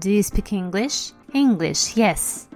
[0.00, 1.12] Do you speak English?
[1.34, 2.48] English, yes.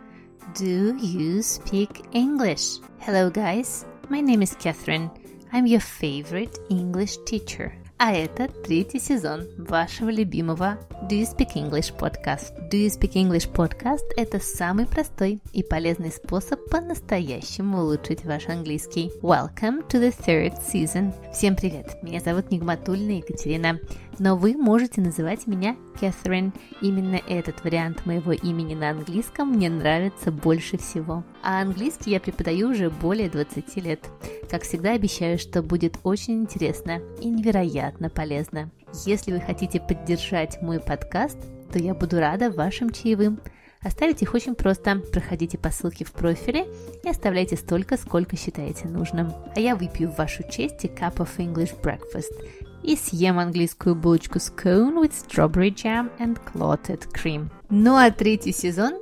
[0.54, 2.78] Do you speak English?
[3.00, 3.84] Hello, guys.
[4.08, 5.10] My name is Catherine.
[5.52, 7.76] I'm your favorite English teacher.
[8.06, 12.52] А это третий сезон вашего любимого Do You Speak English podcast.
[12.70, 19.10] Do You Speak English podcast– это самый простой и полезный способ по-настоящему улучшить ваш английский.
[19.22, 21.14] Welcome to the third season.
[21.32, 21.96] Всем привет!
[22.02, 23.80] Меня зовут Нигматульна Екатерина,
[24.18, 26.52] но вы можете называть меня Catherine.
[26.82, 31.24] Именно этот вариант моего имени на английском мне нравится больше всего.
[31.46, 34.00] А английский я преподаю уже более 20 лет.
[34.50, 38.70] Как всегда обещаю, что будет очень интересно и невероятно полезно.
[39.04, 41.36] Если вы хотите поддержать мой подкаст,
[41.70, 43.40] то я буду рада вашим чаевым.
[43.82, 45.02] Оставить их очень просто.
[45.12, 46.66] Проходите по ссылке в профиле
[47.02, 49.30] и оставляйте столько, сколько считаете нужным.
[49.54, 52.32] А я выпью в вашу честь cup of English breakfast
[52.82, 57.50] и съем английскую булочку scone with strawberry jam and clotted cream.
[57.68, 58.94] Ну а третий сезон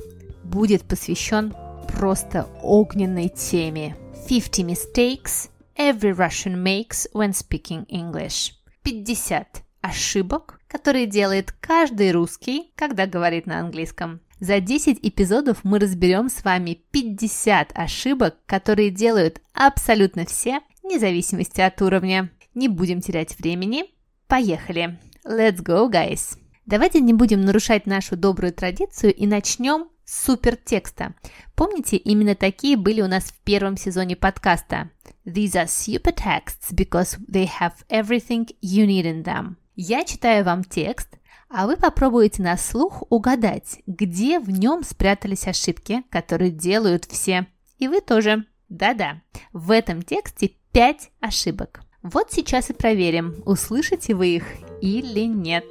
[0.43, 1.55] будет посвящен
[1.89, 3.97] просто огненной теме.
[4.29, 8.53] 50 mistakes every Russian makes when speaking English.
[8.83, 14.21] 50 ошибок, которые делает каждый русский, когда говорит на английском.
[14.41, 21.61] За 10 эпизодов мы разберем с вами 50 ошибок, которые делают абсолютно все, вне зависимости
[21.61, 22.31] от уровня.
[22.55, 23.84] Не будем терять времени.
[24.27, 24.99] Поехали!
[25.25, 26.39] Let's go, guys!
[26.67, 31.15] Давайте не будем нарушать нашу добрую традицию и начнем супертекста.
[31.55, 34.91] Помните, именно такие были у нас в первом сезоне подкаста.
[35.25, 39.55] These are super texts because they have everything you need in them.
[39.75, 41.09] Я читаю вам текст,
[41.49, 47.47] а вы попробуете на слух угадать, где в нем спрятались ошибки, которые делают все.
[47.79, 48.45] И вы тоже.
[48.69, 51.83] Да-да, в этом тексте 5 ошибок.
[52.03, 54.45] Вот сейчас и проверим, услышите вы их
[54.81, 55.65] или нет.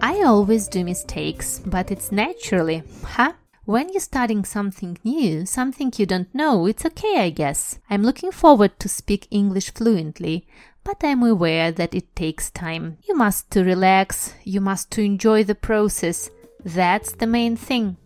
[0.00, 3.32] I always do mistakes, but it's naturally, huh?
[3.64, 7.78] When you're starting something new, something you don't know, it's okay, I guess.
[7.88, 10.44] I'm looking forward to speak English fluently,
[10.82, 12.98] but I'm aware that it takes time.
[13.06, 16.30] You must to relax, you must to enjoy the process.
[16.64, 17.96] That's the main thing.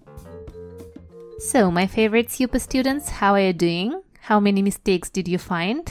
[1.38, 4.02] So, my favorite super students, how are you doing?
[4.20, 5.90] How many mistakes did you find?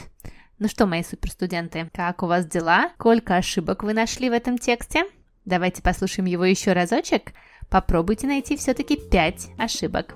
[0.60, 2.92] Ну что, мои суперстуденты, как у вас дела?
[2.96, 5.06] Сколько ошибок вы нашли в этом тексте?
[5.45, 7.33] Давайте послушаем его еще разочек.
[7.69, 10.15] Попробуйте найти все-таки 5 ошибок.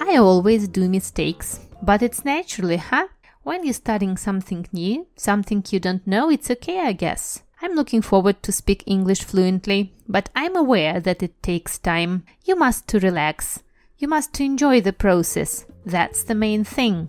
[0.00, 3.08] I always do mistakes, but it's naturally, huh?
[3.44, 7.42] When you're studying something new, something you don't know, it's okay, I guess.
[7.62, 12.24] I'm looking forward to speak English fluently, but I'm aware that it takes time.
[12.44, 13.60] You must to relax.
[13.98, 15.66] You must to enjoy the process.
[15.84, 17.08] That's the main thing.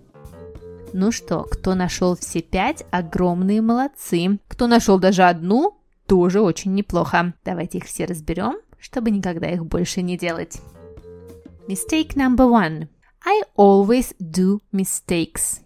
[0.92, 4.38] Ну что, кто нашел все пять, огромные молодцы.
[4.48, 7.34] Кто нашел даже одну, тоже очень неплохо.
[7.44, 10.60] Давайте их все разберем чтобы никогда их больше не делать.
[11.68, 12.88] Mistake number one.
[13.24, 15.60] I always do mistakes.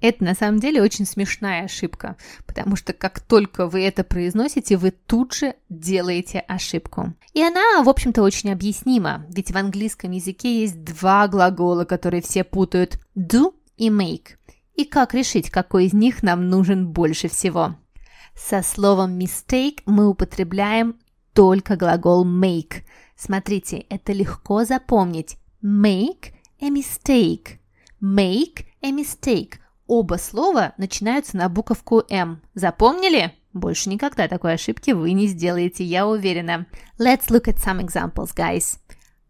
[0.00, 4.90] Это на самом деле очень смешная ошибка, потому что как только вы это произносите, вы
[4.90, 7.14] тут же делаете ошибку.
[7.32, 12.44] И она, в общем-то, очень объяснима, ведь в английском языке есть два глагола, которые все
[12.44, 14.36] путают– do и make.
[14.74, 17.76] И как решить, какой из них нам нужен больше всего?
[18.36, 20.96] Со словом mistake мы употребляем
[21.32, 22.82] только глагол make.
[23.16, 25.38] Смотрите, это легко запомнить.
[25.62, 27.58] Make a mistake.
[28.02, 29.54] Make a mistake.
[29.86, 32.40] Оба слова начинаются на буковку М.
[32.54, 33.32] Запомнили?
[33.52, 36.66] Больше никогда такой ошибки вы не сделаете, я уверена.
[36.98, 38.78] Let's look at some examples, guys.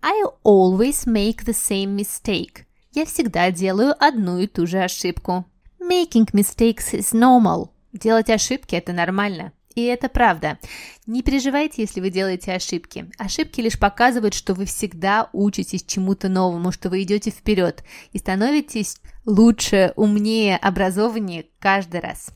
[0.00, 2.64] I always make the same mistake.
[2.92, 5.44] Я всегда делаю одну и ту же ошибку.
[5.80, 7.73] Making mistakes is normal.
[7.94, 9.52] Делать ошибки– это нормально.
[9.76, 10.58] И это правда.
[11.06, 13.10] Не переживайте, если вы делаете ошибки.
[13.18, 18.98] Ошибки лишь показывают, что вы всегда учитесь чему-то новому, что вы идете вперед и становитесь
[19.24, 22.30] лучше, умнее, образованнее каждый раз.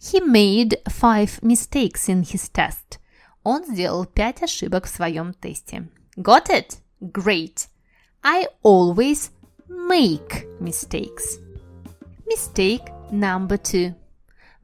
[0.00, 2.98] He made five mistakes in his test.
[3.44, 5.88] Он сделал пять ошибок в своем тесте.
[6.16, 6.78] Got it?
[7.00, 7.68] Great.
[8.22, 9.30] I always
[9.68, 11.38] make mistakes.
[12.26, 13.94] Mistake number two.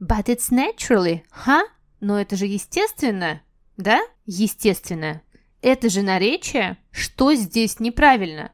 [0.05, 1.63] But it's naturally, huh?
[1.99, 3.41] Но это же естественно,
[3.75, 4.01] да?
[4.27, 5.23] Естественно.
[5.63, 6.77] Это же наречие.
[6.91, 8.51] Что здесь неправильно?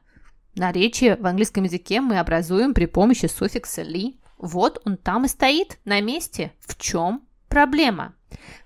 [0.54, 4.18] Наречие в английском языке мы образуем при помощи суффикса «ли».
[4.38, 6.52] Вот он там и стоит, на месте.
[6.60, 8.14] В чем проблема?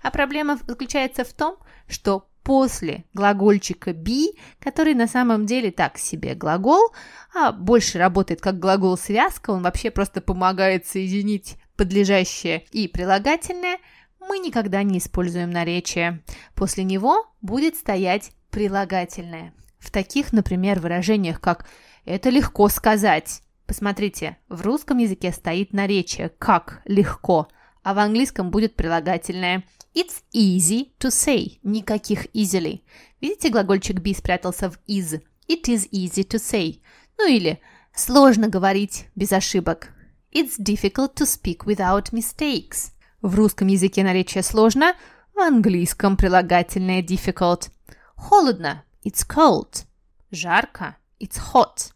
[0.01, 1.57] А проблема заключается в том,
[1.89, 4.27] что после глагольчика be,
[4.61, 6.93] который на самом деле так себе глагол,
[7.35, 13.77] а больше работает как глагол-связка, он вообще просто помогает соединить подлежащее и прилагательное–
[14.27, 16.21] мы никогда не используем наречие.
[16.53, 19.53] После него будет стоять прилагательное.
[19.79, 21.65] В таких, например, выражениях, как
[22.05, 23.41] «это легко сказать».
[23.65, 27.47] Посмотрите, в русском языке стоит наречие «как легко»,
[27.83, 29.63] а в английском будет прилагательное
[29.93, 31.59] It's easy to say.
[31.63, 32.81] Никаких easily.
[33.19, 35.21] Видите, глагольчик be спрятался в is.
[35.47, 36.81] It is easy to say.
[37.17, 37.59] Ну или
[37.95, 39.93] сложно говорить без ошибок.
[40.39, 42.91] It's difficult to speak without mistakes.
[43.23, 44.93] В русском языке наречие сложно,
[45.33, 47.71] в английском прилагательное difficult.
[48.15, 48.83] Холодно.
[49.03, 49.85] It's cold.
[50.29, 50.95] Жарко.
[51.19, 51.91] It's hot.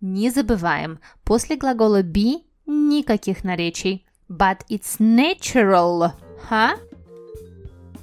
[0.00, 4.04] Не забываем, после глагола be никаких наречий.
[4.28, 6.14] But it's natural.
[6.50, 6.76] Huh?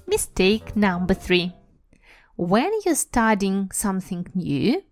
[0.07, 1.51] Mistake number three.
[2.37, 4.85] When you're studying something new,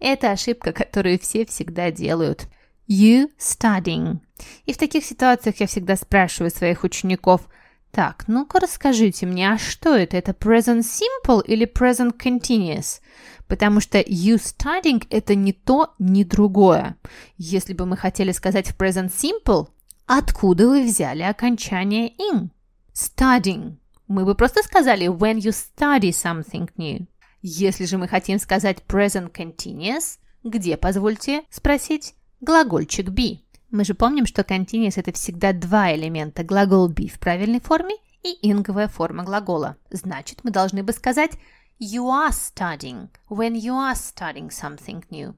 [0.00, 2.48] это ошибка, которую все всегда делают.
[2.88, 4.18] You studying.
[4.64, 7.48] И в таких ситуациях я всегда спрашиваю своих учеников,
[7.90, 10.18] так, ну-ка расскажите мне, а что это?
[10.18, 13.00] Это present simple или present continuous?
[13.48, 16.96] Потому что you studying это не то, ни другое.
[17.38, 19.68] Если бы мы хотели сказать в present simple,
[20.06, 22.50] откуда вы взяли окончание in?
[22.92, 23.76] Studying.
[24.08, 27.06] Мы бы просто сказали when you study something new.
[27.40, 33.38] Если же мы хотим сказать present continuous, где, позвольте спросить, глагольчик be?
[33.70, 38.50] Мы же помним, что continuous– это всегда два элемента– глагол be в правильной форме и
[38.50, 39.76] инговая форма глагола.
[39.90, 41.32] Значит, мы должны бы сказать
[41.80, 45.34] you are studying when you are studying something new.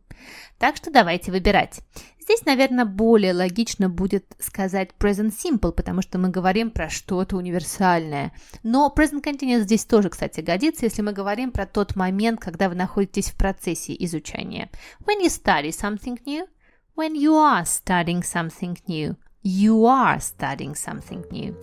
[0.58, 1.80] Так что давайте выбирать.
[2.20, 8.32] Здесь, наверное, более логично будет сказать present simple, потому что мы говорим про что-то универсальное.
[8.62, 12.74] Но present continuous здесь тоже, кстати, годится, если мы говорим про тот момент, когда вы
[12.74, 14.70] находитесь в процессе изучения.
[15.06, 16.46] When you study something new,
[16.98, 21.54] when you are studying something new, you are studying something new.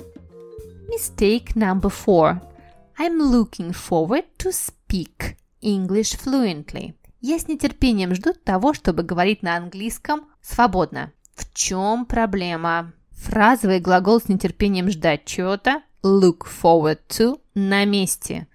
[0.87, 2.41] Mistake number four.
[2.97, 6.93] I'm looking forward to speak English fluently.
[7.19, 11.11] Я с нетерпением жду того, чтобы говорить на английском свободно.
[11.35, 12.93] В чем проблема?
[13.11, 18.47] Фразовый глагол с нетерпением ждать чего-то look forward to на месте.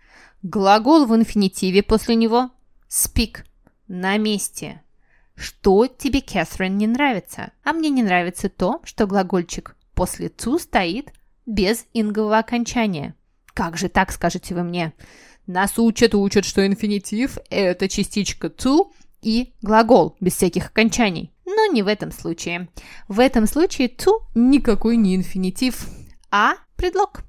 [0.42, 2.50] Глагол в инфинитиве после него
[2.88, 3.44] speak
[3.86, 4.82] на месте.
[5.40, 7.52] Что тебе, Кэтрин, не нравится?
[7.64, 11.14] А мне не нравится то, что глагольчик после to стоит
[11.46, 13.14] без ингового окончания.
[13.54, 14.92] Как же так, скажете вы мне?
[15.46, 18.90] Нас учат, учат, что инфинитив– это частичка to
[19.22, 21.32] и глагол, без всяких окончаний.
[21.46, 22.68] Но не в этом случае.
[23.08, 25.88] В этом случае to никакой не инфинитив,
[26.30, 27.22] а предлог.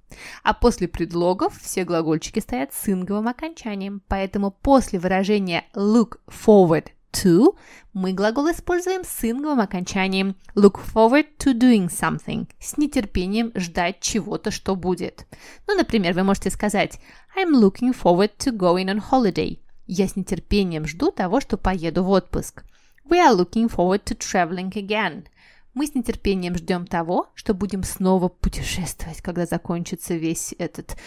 [0.43, 4.01] А после предлогов все глагольчики стоят с инговым окончанием.
[4.09, 7.55] Поэтому после выражения look forward to
[7.93, 14.51] мы глагол используем с инговым окончанием look forward to doing something, с нетерпением ждать чего-то,
[14.51, 15.25] что будет.
[15.67, 16.99] Ну, например, вы можете сказать
[17.37, 19.59] I'm looking forward to going on holiday.
[19.87, 22.63] Я с нетерпением жду того, что поеду в отпуск.
[23.09, 25.25] We are looking forward to traveling again.
[25.73, 30.97] Мы с нетерпением ждем того, что будем снова путешествовать, когда закончится весь этот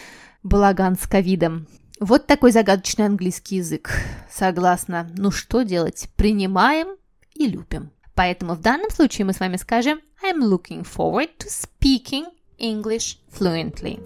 [0.43, 1.67] балаган с ковидом.
[1.99, 3.91] Вот такой загадочный английский язык.
[4.29, 5.09] Согласна.
[5.15, 6.09] Ну что делать?
[6.17, 6.97] Принимаем
[7.33, 7.91] и любим.
[8.15, 12.25] Поэтому в данном случае мы с вами скажем I'm looking forward to speaking
[12.57, 13.99] English fluently.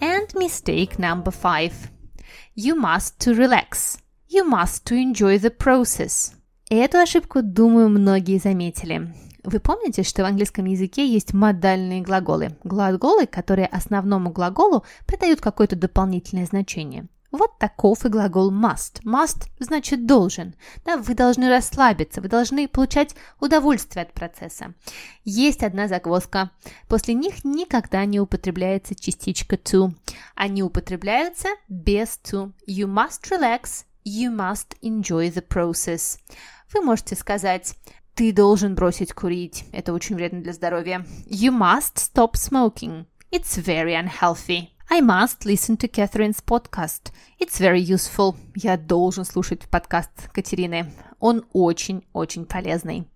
[0.00, 1.72] And mistake number five.
[2.54, 3.98] You must to relax.
[4.28, 6.32] You must to enjoy the process.
[6.70, 9.14] Эту ошибку, думаю, многие заметили.
[9.48, 12.58] Вы помните, что в английском языке есть модальные глаголы?
[12.64, 17.06] Глаголы, которые основному глаголу придают какое-то дополнительное значение.
[17.30, 19.02] Вот таков и глагол must.
[19.04, 20.54] Must значит должен.
[20.84, 24.74] Да, вы должны расслабиться, вы должны получать удовольствие от процесса.
[25.24, 26.50] Есть одна загвоздка.
[26.86, 29.94] После них никогда не употребляется частичка to.
[30.34, 32.52] Они употребляются без to.
[32.68, 36.18] You must relax, you must enjoy the process.
[36.74, 37.76] Вы можете сказать
[38.18, 39.64] ты должен бросить курить.
[39.70, 41.06] Это очень вредно для здоровья.
[41.30, 43.06] You must stop smoking.
[43.30, 44.70] It's very unhealthy.
[44.90, 47.12] I must listen to Catherine's podcast.
[47.38, 48.34] It's very useful.
[48.56, 50.92] Я должен слушать подкаст Катерины.
[51.20, 53.06] Он очень-очень полезный.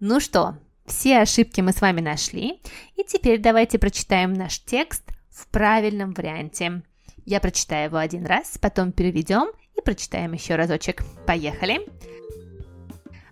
[0.00, 2.60] Ну что, все ошибки мы с вами нашли.
[2.96, 6.82] И теперь давайте прочитаем наш текст в правильном варианте.
[7.24, 11.04] Я прочитаю его один раз, потом переведем и прочитаем еще разочек.
[11.28, 11.86] Поехали!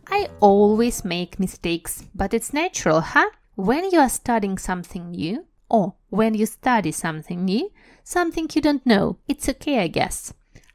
[0.07, 3.29] I always make mistakes, but it's natural, huh?
[3.55, 7.71] When you are studying something new, or when you study something new,
[8.03, 10.33] something you don't know, it's okay, I guess.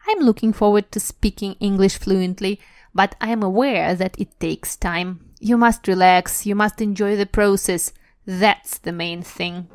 [0.08, 2.60] I'm looking forward to speaking English fluently,
[2.94, 5.20] but I'm aware that it takes time.
[5.40, 7.92] You must relax, you must enjoy the process.
[8.26, 9.66] That's the main thing.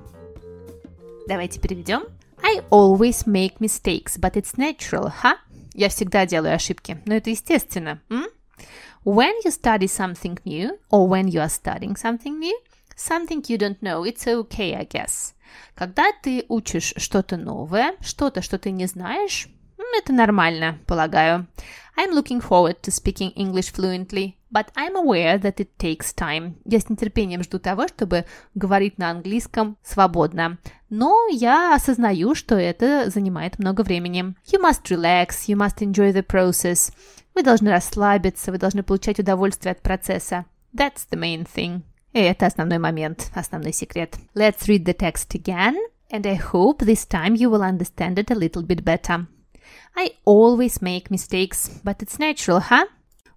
[1.27, 2.03] Давайте переведем.
[2.43, 5.35] I always make mistakes, but it's natural, huh?
[5.73, 8.01] Я всегда делаю ошибки, но это естественно.
[8.09, 8.25] М?
[9.06, 12.58] When you study something new, or when you are studying something new,
[12.96, 15.32] something you don't know, it's okay, I guess.
[15.76, 19.46] Когда ты учишь что-то новое, что-то, что ты не знаешь,
[19.96, 21.46] это нормально, полагаю.
[21.96, 26.54] I'm looking forward to speaking English fluently, but I'm aware that it takes time.
[26.64, 28.25] Я с нетерпением жду того, чтобы
[28.56, 30.58] говорить на английском свободно.
[30.90, 34.34] Но я осознаю, что это занимает много времени.
[34.50, 36.92] You must relax, you must enjoy the process.
[37.35, 40.45] Вы должны расслабиться, вы должны получать удовольствие от процесса.
[40.73, 41.81] That's the main thing.
[42.13, 44.15] И это основной момент, основной секрет.
[44.35, 45.75] Let's read the text again,
[46.11, 49.27] and I hope this time you will understand it a little bit better.
[49.95, 52.85] I always make mistakes, but it's natural, huh?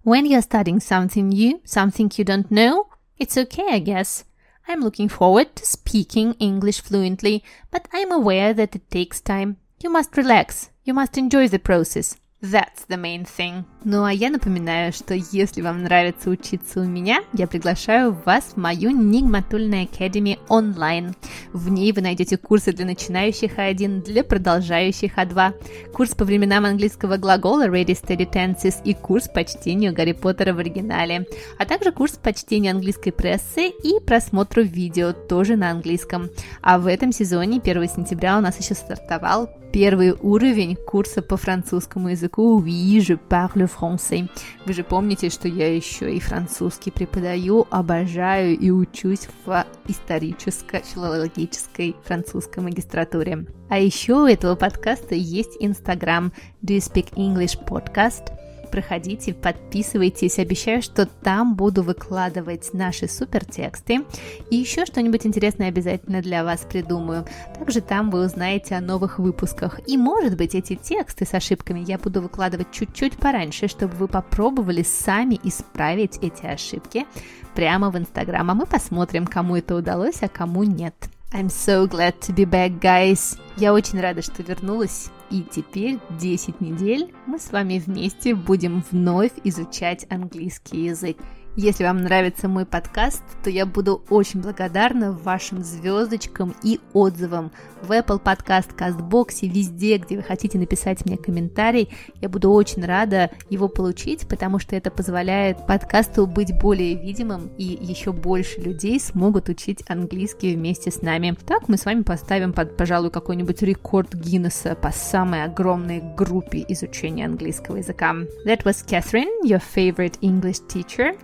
[0.03, 2.87] When you're studying something new, something you don't know,
[3.17, 4.25] it's okay, I guess.
[4.67, 9.57] I'm looking forward to speaking English fluently, but I'm aware that it takes time.
[9.81, 10.69] You must relax.
[10.83, 12.17] You must enjoy the process.
[12.42, 13.64] That's the main thing.
[13.84, 18.56] Ну а я напоминаю, что если вам нравится учиться у меня, я приглашаю вас в
[18.56, 21.14] мою Нигматульная Academy онлайн.
[21.52, 27.18] В ней вы найдете курсы для начинающих А1, для продолжающих А2, курс по временам английского
[27.18, 31.26] глагола Ready Steady Tenses и курс по чтению Гарри Поттера в оригинале,
[31.58, 36.30] а также курс по чтению английской прессы и просмотру видео тоже на английском.
[36.62, 42.10] А в этом сезоне 1 сентября у нас еще стартовал первый уровень курса по французскому
[42.10, 44.28] языку Oui, je parle français.
[44.66, 51.96] Вы же помните, что я еще и французский преподаю, обожаю и учусь в исторической филологической
[52.04, 53.46] французской магистратуре.
[53.68, 58.32] А еще у этого подкаста есть Инстаграм Do You Speak English Podcast–
[58.70, 60.38] проходите, подписывайтесь.
[60.38, 64.04] Обещаю, что там буду выкладывать наши супер тексты.
[64.50, 67.26] И еще что-нибудь интересное обязательно для вас придумаю.
[67.58, 69.80] Также там вы узнаете о новых выпусках.
[69.86, 74.82] И, может быть, эти тексты с ошибками я буду выкладывать чуть-чуть пораньше, чтобы вы попробовали
[74.82, 77.06] сами исправить эти ошибки
[77.54, 78.50] прямо в Инстаграм.
[78.50, 80.94] А мы посмотрим, кому это удалось, а кому нет.
[81.32, 83.38] I'm so glad to be back, guys.
[83.56, 85.10] Я очень рада, что вернулась.
[85.30, 91.16] И теперь 10 недель мы с вами вместе будем вновь изучать английский язык.
[91.56, 97.50] Если вам нравится мой подкаст, то я буду очень благодарна вашим звездочкам и отзывам
[97.82, 101.88] в Apple Podcast, CastBox, везде, где вы хотите написать мне комментарий.
[102.20, 107.64] Я буду очень рада его получить, потому что это позволяет подкасту быть более видимым, и
[107.64, 111.36] еще больше людей смогут учить английский вместе с нами.
[111.46, 117.26] Так мы с вами поставим под, пожалуй, какой-нибудь рекорд Гиннесса по самой огромной группе изучения
[117.26, 118.14] английского языка.
[118.46, 121.16] That was Catherine, your favorite English teacher.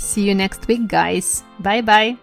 [0.00, 1.44] See you next week, guys.
[1.60, 2.16] Bye bye.